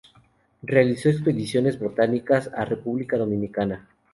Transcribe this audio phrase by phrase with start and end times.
[0.63, 3.87] Realizó expediciones botánicas a República Dominicana